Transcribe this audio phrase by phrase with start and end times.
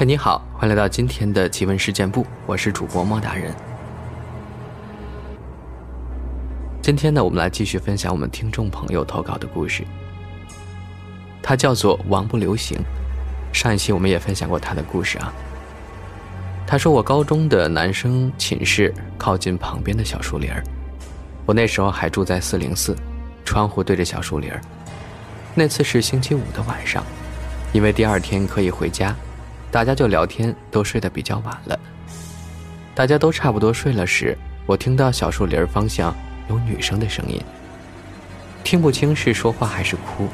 [0.00, 3.54] 嗨，你好，欢迎来到今天的奇闻事件部，我是主播莫大人。
[6.80, 9.84] 今天呢，我们来继续分享我们听众朋友投稿的故事。
[11.42, 12.78] 他叫做王不留行，
[13.52, 15.30] 上一期我们也分享过他的故事啊。
[16.66, 20.64] 他说我高中的男生寝室靠近旁边的小树林儿，
[21.44, 22.96] 我那时候还住在四零四，
[23.44, 24.62] 窗户对着小树林儿。
[25.54, 27.04] 那次是星期五的晚上，
[27.74, 29.14] 因为第二天可以回家。
[29.70, 31.78] 大家就聊天，都睡得比较晚了。
[32.94, 36.14] 大家都差不多睡了时，我听到小树林方向
[36.48, 37.40] 有女生的声音，
[38.64, 40.28] 听不清是说话还是哭。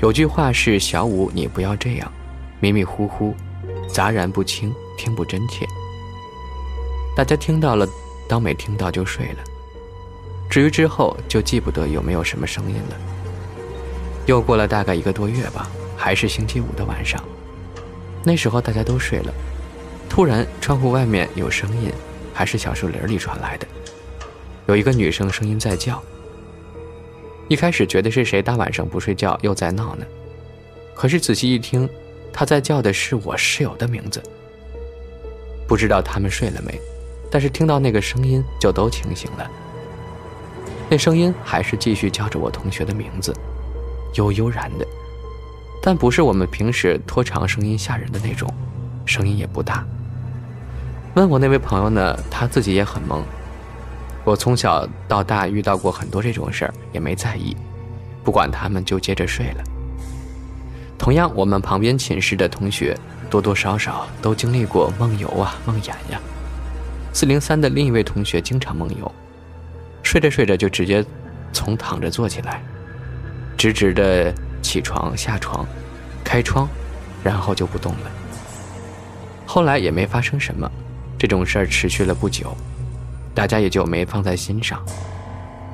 [0.00, 2.10] 有句话是“小五，你不要这样”，
[2.60, 3.34] 迷迷糊糊，
[3.88, 5.66] 杂然不清，听不真切。
[7.16, 7.86] 大家听到了，
[8.28, 9.44] 当没听到就睡了。
[10.50, 12.96] 至于之后，就记不得有没有什么声音了。
[14.26, 17.22] 又过了大概一个多月吧，还是星期五的晚上。
[18.24, 19.32] 那时候大家都睡了，
[20.08, 21.92] 突然窗户外面有声音，
[22.32, 23.66] 还是小树林里传来的，
[24.66, 26.02] 有一个女生声音在叫。
[27.48, 30.06] 一开始觉得是谁大晚上不睡觉又在闹呢，
[30.94, 31.86] 可是仔细一听，
[32.32, 34.22] 她在叫的是我室友的名字。
[35.68, 36.80] 不知道他们睡了没，
[37.30, 39.50] 但是听到那个声音就都清醒了。
[40.88, 43.34] 那声音还是继续叫着我同学的名字，
[44.14, 44.86] 悠悠然的。
[45.86, 48.50] 但不是我们平时拖长声音吓人的那种，
[49.04, 49.84] 声音也不大。
[51.12, 53.20] 问我那位朋友呢，他自己也很懵。
[54.24, 57.54] 我从小到大遇到过很多这种事儿，也没在意，
[58.24, 59.64] 不管他们就接着睡了。
[60.96, 62.96] 同样，我们旁边寝室的同学
[63.28, 66.18] 多多少少都经历过梦游啊、梦魇呀。
[67.12, 69.14] 四零三的另一位同学经常梦游，
[70.02, 71.04] 睡着睡着就直接
[71.52, 72.62] 从躺着坐起来，
[73.58, 74.32] 直直的。
[74.64, 75.64] 起床、下床、
[76.34, 76.68] 开窗，
[77.22, 78.10] 然后就不动了。
[79.46, 80.68] 后来也没发生什么，
[81.16, 82.52] 这种事儿持续了不久，
[83.32, 84.84] 大家也就没放在心上。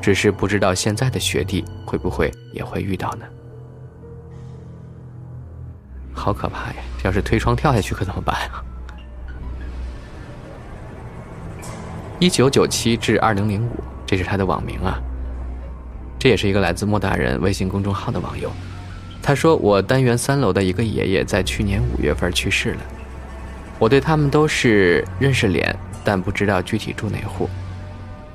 [0.02, 3.24] 只是不知道现在的学弟会不会也会遇到呢？
[6.12, 6.82] 好可怕呀！
[7.04, 8.60] 要是推窗跳下去可怎么办啊？
[12.18, 15.00] 一九九七至二零零五，这是他的网名啊。
[16.18, 18.52] 这也是一个来自莫大人微信公众号的网友。
[19.30, 22.80] 他说：“我单元三楼的一个爷爷在去年五月份去世了，
[23.78, 27.48] 我对他们都是认识脸，但不知道具体住哪户。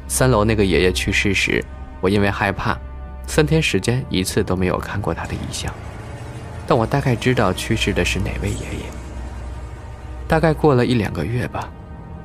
[0.07, 1.61] 三楼那个爷爷去世时，
[1.99, 2.77] 我因为害怕，
[3.27, 5.69] 三天时间一次都没有看过他的遗像，
[6.65, 8.85] 但我大概知道去世的是哪位爷爷。
[10.29, 11.69] 大概过了一两个月吧，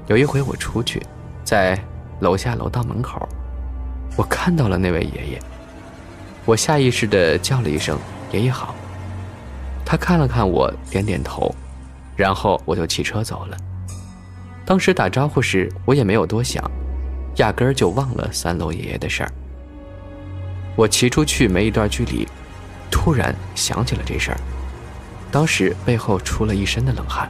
[0.06, 1.02] 有一回我出去，
[1.42, 1.76] 在
[2.20, 3.28] 楼下楼道门口，
[4.16, 5.42] 我看到了那位爷爷，
[6.44, 7.98] 我下意识地叫了一声。”
[8.32, 8.74] 爷爷好，
[9.84, 11.54] 他看了看我，点点头，
[12.16, 13.56] 然后我就骑车走了。
[14.64, 16.62] 当时打招呼时，我也没有多想，
[17.36, 19.32] 压根儿就忘了三楼爷爷的事儿。
[20.76, 22.26] 我骑出去没一段距离，
[22.90, 24.40] 突然想起了这事儿，
[25.32, 27.28] 当时背后出了一身的冷汗，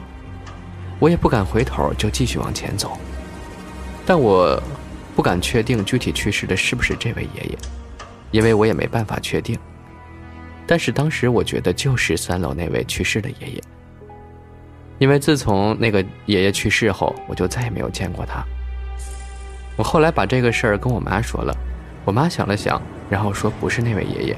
[0.99, 2.95] 我也不敢回头，就继续往前走。
[4.05, 4.61] 但我
[5.15, 7.57] 不敢确定具体去世的是不是这位爷爷，
[8.29, 9.57] 因为我也没办法确定。
[10.71, 13.61] 但是当时我觉得就是三楼那位去世的爷爷，
[14.99, 18.41] 因为自从那个爷爷去世后，我就再也没有见过他。
[19.75, 21.53] 我后来把这个事儿跟我妈说了，
[22.05, 24.37] 我妈想了想，然后说不是那位爷爷。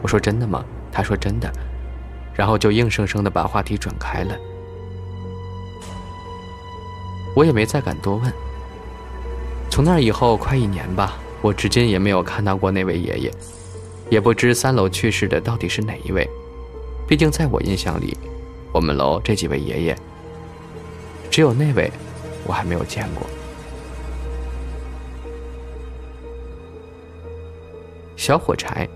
[0.00, 0.64] 我说真的吗？
[0.90, 1.52] 她说真的，
[2.32, 4.34] 然后就硬生生的把话题转开了。
[7.36, 8.32] 我也没再敢多问。
[9.68, 13.30] 从那以后快一年吧，我至今也没有看到过那位爷爷。
[14.10, 16.28] 也不知三楼去世的到底是哪一位，
[17.06, 18.16] 毕竟在我印象里，
[18.72, 19.96] 我们楼这几位爷爷，
[21.30, 21.90] 只有那位
[22.46, 23.26] 我还没有见过。
[28.16, 28.88] 小火柴，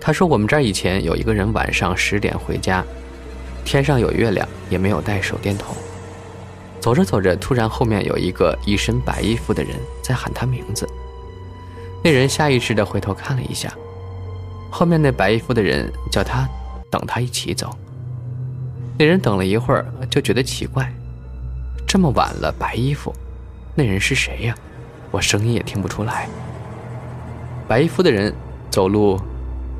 [0.00, 2.84] 他说我们这儿以前有一个人晚上十点回家，
[3.64, 5.74] 天上有月亮，也没有带手电筒，
[6.80, 10.88] 走着走着，突然后面有一个一身白衣服的人在喊他名字。
[12.02, 13.72] 那人下意识地回头看了一下，
[14.70, 16.48] 后面那白衣服的人叫他
[16.90, 17.70] 等他一起走。
[18.98, 20.90] 那人等了一会儿，就觉得奇怪，
[21.86, 23.14] 这么晚了，白衣服，
[23.74, 24.54] 那人是谁呀？
[25.10, 26.28] 我声音也听不出来。
[27.66, 28.34] 白衣服的人
[28.70, 29.20] 走路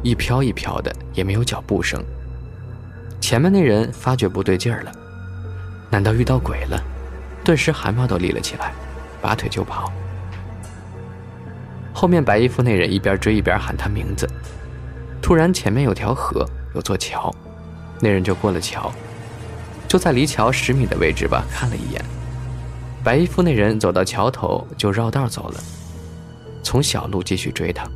[0.02, 2.02] 一飘一飘的，也没有脚步声。
[3.20, 4.93] 前面那人发觉不对劲儿了，
[5.90, 6.82] 难道遇到鬼了？
[7.44, 8.72] 顿时汗毛都立了起来，
[9.22, 9.90] 拔腿就跑。
[12.00, 14.26] 后面白衣服那人一边追一边喊他名字。
[15.20, 17.31] 突然，前面有条河，有座桥，
[18.00, 18.91] 那人就过了桥，
[19.87, 22.02] 就在离桥十米的位置吧，看了一眼。
[23.05, 25.61] 白衣服那人走到桥头就绕道走了，
[26.62, 27.87] 从小路继续追他。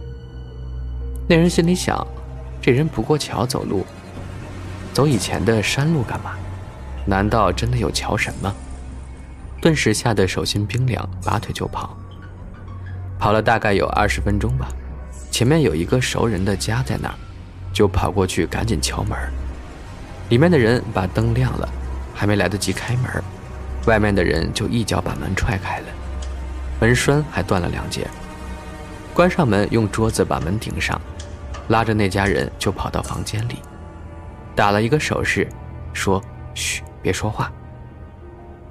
[1.26, 2.06] 那人心里想：
[2.60, 3.86] 这人不过桥走路，
[4.92, 6.32] 走以前的山路干嘛？
[7.06, 8.54] 难道真的有桥神吗？
[9.62, 11.96] 顿时吓得手心冰凉，拔腿就跑。
[13.24, 14.68] 跑了大概有二十分钟吧，
[15.30, 17.14] 前面有一个熟人的家在那儿，
[17.72, 19.18] 就跑过去赶紧敲门。
[20.28, 21.66] 里面的人把灯亮了，
[22.14, 23.24] 还没来得及开门，
[23.86, 25.86] 外面的人就一脚把门踹开了，
[26.78, 28.06] 门栓还断了两截。
[29.14, 31.00] 关上门，用桌子把门顶上，
[31.68, 33.54] 拉着那家人就跑到房间里，
[34.54, 35.48] 打了一个手势，
[35.94, 36.22] 说
[36.52, 37.50] ：“嘘，别说话。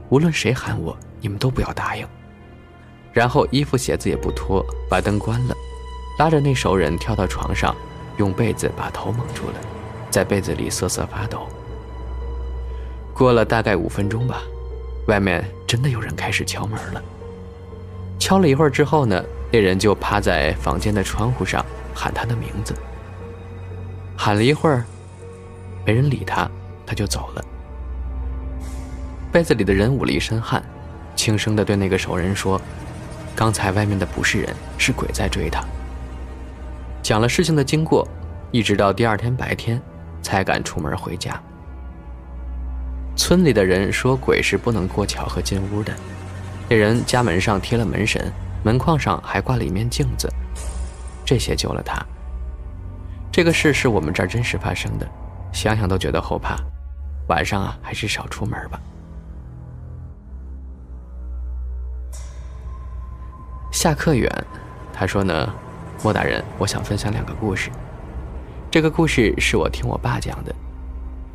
[0.09, 2.07] 无论谁喊我，你们都不要答应。”
[3.13, 5.55] 然后衣服鞋子也不脱，把灯关了，
[6.17, 7.75] 拉着那熟人跳到床上，
[8.17, 9.55] 用被子把头蒙住了，
[10.09, 11.47] 在被子里瑟瑟发抖。
[13.13, 14.41] 过了大概五分钟吧，
[15.07, 17.01] 外面真的有人开始敲门了。
[18.17, 21.63] 敲了一会儿之后呢，那人就趴在房间的窗户上
[21.93, 22.73] 喊他的名字。
[24.17, 24.83] 喊了一会儿，
[25.85, 26.49] 没人理他，
[26.83, 27.45] 他就走了。
[29.31, 30.63] 被子里的人捂了一身汗，
[31.15, 32.59] 轻声地对那个熟人说。
[33.35, 35.63] 刚才外面的不是人，是鬼在追他。
[37.01, 38.07] 讲了事情的经过，
[38.51, 39.81] 一直到第二天白天，
[40.21, 41.41] 才敢出门回家。
[43.15, 45.93] 村里的人说鬼是不能过桥和进屋的。
[46.69, 48.31] 那人家门上贴了门神，
[48.63, 50.31] 门框上还挂了一面镜子，
[51.25, 52.03] 这些救了他。
[53.31, 55.07] 这个事是我们这儿真实发生的，
[55.51, 56.55] 想想都觉得后怕。
[57.27, 58.79] 晚上啊，还是少出门吧。
[63.83, 64.31] 下课远，
[64.93, 65.53] 他说呢，
[66.01, 67.69] 莫大人，我想分享两个故事。
[68.71, 70.55] 这个故事是我听我爸讲的。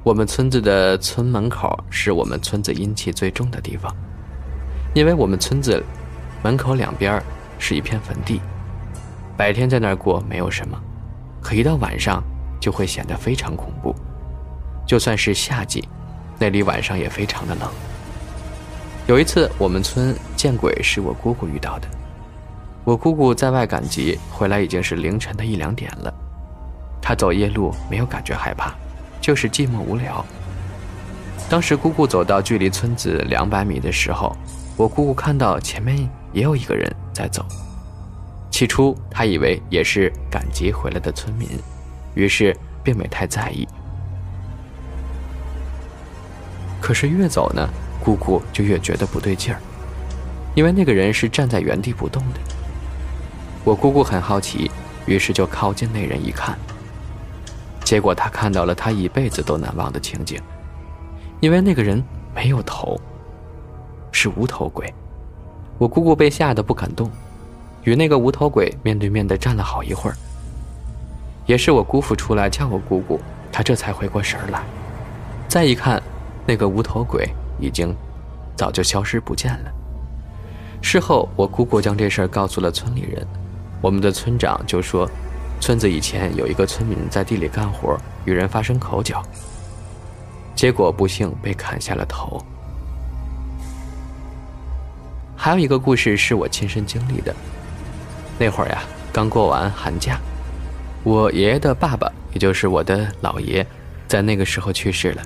[0.02, 3.94] 我们村子的村门口是我们村子阴气最重的地方，
[4.94, 5.84] 因为我们村子
[6.42, 7.22] 门口两边
[7.58, 8.40] 是一片坟地，
[9.36, 10.80] 白天在那儿过没有什么，
[11.42, 12.24] 可一到晚上
[12.58, 13.94] 就会显得非常恐怖。
[14.86, 15.86] 就算是夏季，
[16.38, 17.68] 那里晚上也非常的冷。
[19.06, 21.88] 有一次我们村见鬼，是我姑姑遇到的。
[22.84, 26.12] 我姑姑在外赶集回来已经是凌晨的一两点了，
[27.02, 28.72] 她走夜路没有感觉害怕，
[29.20, 30.24] 就是寂寞无聊。
[31.50, 34.34] 当时姑姑走到距离村子两百米的时候，
[34.76, 37.44] 我姑姑看到前面也有一个人在走，
[38.50, 41.48] 起初她以为也是赶集回来的村民，
[42.14, 43.68] 于是并没太在意。
[46.80, 47.68] 可是越走呢，
[48.02, 49.60] 姑姑就越觉得不对劲儿，
[50.54, 52.40] 因为那个人是站在原地不动的。
[53.68, 54.70] 我姑姑很好奇，
[55.04, 56.58] 于是就靠近那人一看。
[57.84, 60.40] 结果她看到了她一辈子都难忘的情景，
[61.40, 62.02] 因为那个人
[62.34, 62.98] 没有头，
[64.10, 64.90] 是无头鬼。
[65.76, 67.10] 我姑姑被吓得不敢动，
[67.84, 70.16] 与那个无头鬼面对面的站了好一会儿。
[71.44, 73.20] 也是我姑父出来叫我姑姑，
[73.52, 74.62] 她这才回过神来。
[75.46, 76.02] 再一看，
[76.46, 77.28] 那个无头鬼
[77.60, 77.94] 已经
[78.56, 79.70] 早就消失不见了。
[80.80, 83.26] 事后，我姑姑将这事告诉了村里人。
[83.80, 85.08] 我们的村长就说，
[85.60, 89.22] 村子以前有一个村民在地里干活，与人发生口角，
[90.54, 92.44] 结果不幸被砍下了头。
[95.36, 97.34] 还有一个故事是我亲身经历的，
[98.36, 98.82] 那会儿呀，
[99.12, 100.18] 刚过完寒假，
[101.04, 103.64] 我爷爷的爸爸，也就是我的姥爷，
[104.08, 105.22] 在那个时候去世了，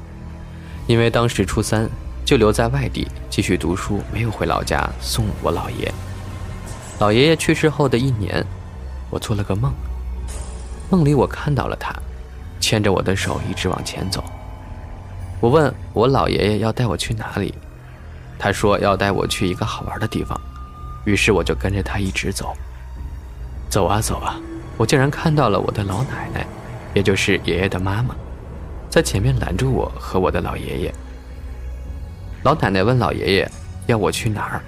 [0.86, 1.88] 因为当时初三，
[2.26, 5.90] 就留在外地继续读书，没有回老家送我姥爷。
[7.02, 8.46] 老爷爷去世后的一年，
[9.10, 9.74] 我做了个梦。
[10.88, 11.92] 梦里我看到了他，
[12.60, 14.22] 牵着我的手一直往前走。
[15.40, 17.52] 我问我老爷爷要带我去哪里，
[18.38, 20.40] 他说要带我去一个好玩的地方。
[21.04, 22.56] 于是我就跟着他一直走。
[23.68, 24.38] 走啊走啊，
[24.76, 26.46] 我竟然看到了我的老奶奶，
[26.94, 28.14] 也就是爷爷的妈妈，
[28.88, 30.94] 在前面拦住我和我的老爷爷。
[32.44, 33.50] 老奶奶问老爷爷
[33.88, 34.62] 要我去哪儿。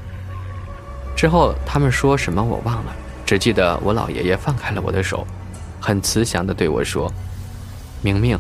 [1.17, 2.95] 之后他们说什么我忘了，
[3.25, 5.27] 只记得我老爷爷放开了我的手，
[5.81, 7.11] 很慈祥地对我说
[8.03, 8.39] ：“明明，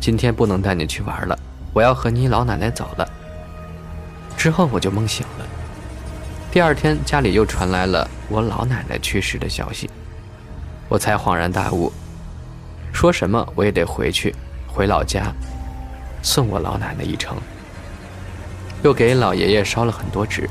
[0.00, 1.38] 今天不能带你去玩了，
[1.72, 3.08] 我要和你老奶奶走了。”
[4.36, 5.46] 之后我就梦醒了。
[6.50, 9.90] 第二天家里又传来了我老奶奶去世的消息，
[10.88, 11.92] 我才恍然大悟，
[12.92, 14.34] 说什么我也得回去，
[14.66, 15.32] 回老家，
[16.22, 17.36] 送我老奶奶一程。
[18.82, 20.48] 又给老爷爷烧了很多纸，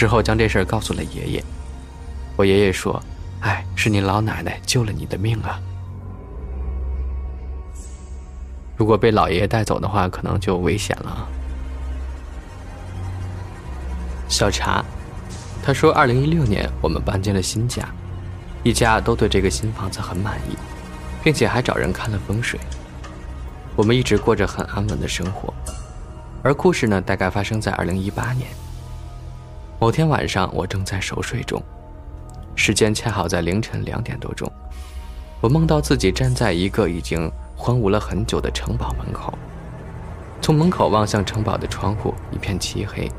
[0.00, 1.44] 之后将这事儿告诉了爷爷。
[2.34, 2.98] 我爷爷说。
[3.40, 5.60] 哎，是你老奶奶救了你的命啊！
[8.76, 11.26] 如果被老爷爷带走的话，可能就危险了。
[14.28, 14.84] 小茶，
[15.62, 17.86] 他说，二零一六年我们搬进了新家，
[18.62, 20.56] 一家都对这个新房子很满意，
[21.22, 22.60] 并且还找人看了风水。
[23.74, 25.52] 我们一直过着很安稳的生活，
[26.42, 28.48] 而故事呢，大概发生在二零一八年
[29.80, 31.60] 某天晚上，我正在熟睡中。
[32.54, 34.46] 时间恰好在凌晨两点多钟，
[35.40, 39.32] 我梦到自己站在一个已经荒芜了很久的城堡门口，
[40.42, 43.10] 从门口望向城堡的窗户一片漆黑，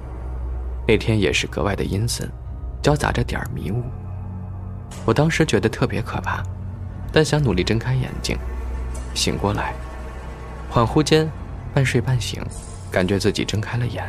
[0.88, 2.30] 那天也是格外的阴森，
[2.80, 3.84] 交杂着点儿迷雾。
[5.04, 6.44] 我当时觉得特别可怕，
[7.12, 8.38] 但想努力睁开眼睛，
[9.16, 9.74] 醒过来，
[10.72, 11.28] 恍惚间
[11.74, 12.40] 半睡半醒，
[12.92, 14.06] 感觉自己睁开了眼。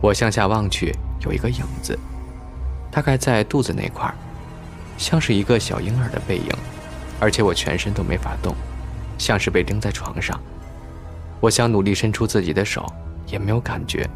[0.00, 1.98] 我向下望去，有一个影子。
[2.90, 4.14] 大概在肚子那块儿，
[4.96, 6.50] 像是一个小婴儿的背影，
[7.20, 8.54] 而且我全身都没法动，
[9.18, 10.40] 像是被钉在床上。
[11.40, 12.84] 我想努力伸出自己的手，
[13.26, 14.08] 也没有感觉。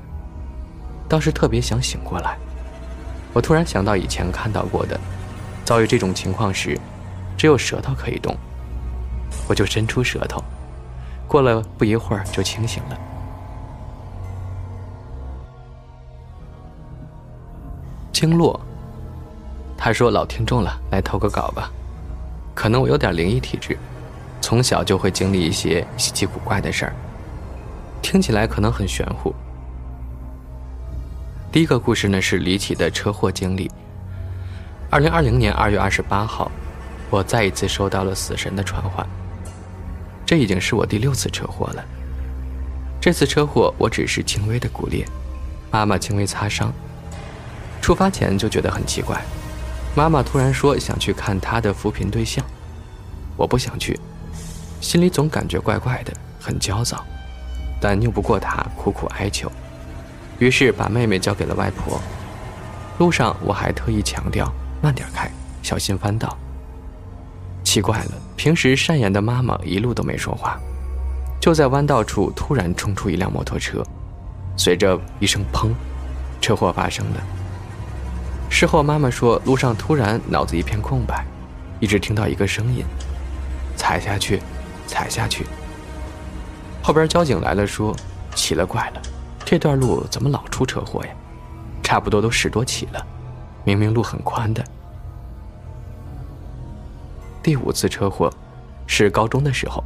[1.08, 2.36] 倒是特别想醒过来。
[3.32, 4.98] 我突然想到以前看到过的，
[5.64, 6.78] 遭遇这种情况时，
[7.36, 8.36] 只有舌头可以动。
[9.48, 10.42] 我就伸出舌头，
[11.28, 12.98] 过了不一会儿就清醒了。
[18.22, 18.60] 经络，
[19.76, 21.72] 他说：“老听众了，来投个稿吧。
[22.54, 23.76] 可能我有点灵异体质，
[24.40, 26.94] 从小就会经历一些稀奇古怪的事儿，
[28.00, 29.34] 听起来可能很玄乎。
[31.50, 33.68] 第一个故事呢是离奇的车祸经历。
[34.88, 36.48] 二零二零年二月二十八号，
[37.10, 39.04] 我再一次收到了死神的传唤。
[40.24, 41.84] 这已经是我第六次车祸了。
[43.00, 45.04] 这次车祸我只是轻微的骨裂，
[45.72, 46.72] 妈妈轻微擦伤。”
[47.82, 49.20] 出发前就觉得很奇怪，
[49.96, 52.42] 妈妈突然说想去看她的扶贫对象，
[53.36, 53.98] 我不想去，
[54.80, 57.04] 心里总感觉怪怪的，很焦躁，
[57.80, 59.50] 但拗不过她，苦苦哀求，
[60.38, 62.00] 于是把妹妹交给了外婆。
[62.98, 65.28] 路上我还特意强调慢点开，
[65.60, 66.38] 小心翻道。
[67.64, 70.56] 奇怪了，平时善言的妈妈一路都没说话，
[71.40, 73.84] 就在弯道处突然冲出一辆摩托车，
[74.56, 75.70] 随着一声砰，
[76.40, 77.20] 车祸发生了。
[78.54, 81.24] 事后，妈妈说路上突然脑子一片空白，
[81.80, 82.84] 一直听到一个声音
[83.76, 84.42] ：“踩下去，
[84.86, 85.46] 踩下去。”
[86.84, 87.96] 后边交警来了，说
[88.36, 89.00] ：“奇了怪了，
[89.42, 91.10] 这段路怎么老出车祸呀？
[91.82, 93.04] 差不多都十多起了，
[93.64, 94.62] 明明路很宽的。”
[97.42, 98.30] 第五次车祸
[98.86, 99.82] 是高中的时候，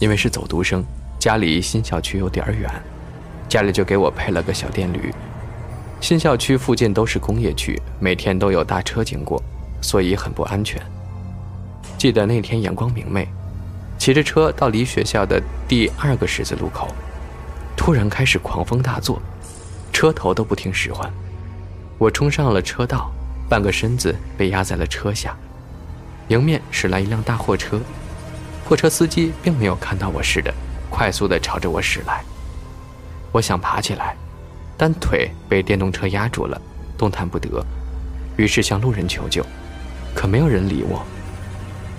[0.00, 0.84] 因为是走读生，
[1.20, 2.68] 家离新校区有点远，
[3.48, 5.14] 家里就给我配了个小电驴。
[6.00, 9.40] 新校区附近都是工业区，每天都有大车经过，
[9.82, 10.80] 所以很不安全。
[11.98, 13.28] 记得那天阳光明媚，
[13.98, 16.88] 骑着车到离学校的第二个十字路口，
[17.76, 19.20] 突然开始狂风大作，
[19.92, 21.08] 车头都不听使唤。
[21.98, 23.12] 我冲上了车道，
[23.46, 25.36] 半个身子被压在了车下。
[26.28, 27.78] 迎面驶来一辆大货车，
[28.64, 30.52] 货车司机并没有看到我似的，
[30.88, 32.24] 快速地朝着我驶来。
[33.32, 34.16] 我想爬起来。
[34.80, 36.58] 但腿被电动车压住了，
[36.96, 37.62] 动弹不得，
[38.38, 39.44] 于是向路人求救，
[40.14, 41.04] 可没有人理我。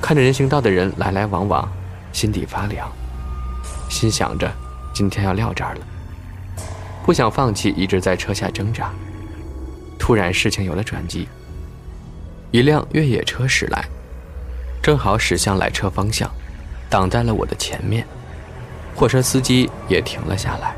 [0.01, 1.71] 看着人行道的人来来往往，
[2.11, 2.91] 心底发凉，
[3.87, 4.51] 心想着
[4.95, 5.81] 今天要撂这儿了，
[7.05, 8.91] 不想放弃，一直在车下挣扎。
[9.99, 11.27] 突然，事情有了转机，
[12.49, 13.85] 一辆越野车驶来，
[14.81, 16.27] 正好驶向来车方向，
[16.89, 18.03] 挡在了我的前面。
[18.95, 20.73] 货车司机也停了下来，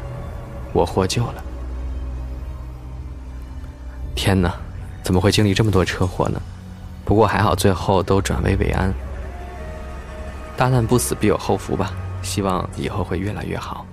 [0.74, 1.41] 我获救了。
[4.15, 4.53] 天哪，
[5.03, 6.41] 怎么会经历这么多车祸呢？
[7.03, 8.93] 不过还好，最后都转危为安。
[10.55, 11.91] 大难不死必有后福吧，
[12.22, 13.86] 希望以后会越来越好。